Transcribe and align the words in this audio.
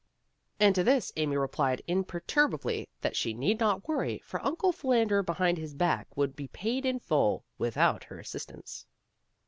And 0.59 0.73
to 0.73 0.83
this, 0.83 1.13
Amy 1.15 1.37
replied 1.37 1.83
imperturbably 1.85 2.87
that 3.01 3.15
she 3.15 3.35
need 3.35 3.59
not 3.59 3.87
worry, 3.87 4.17
for 4.25 4.43
Uncle 4.43 4.71
Philander 4.71 5.21
Be 5.21 5.33
hind 5.33 5.59
His 5.59 5.75
Back 5.75 6.07
would 6.17 6.35
be 6.35 6.47
paid 6.47 6.87
in 6.87 6.97
full, 6.99 7.45
without 7.59 8.05
her 8.05 8.17
assistance. 8.17 8.87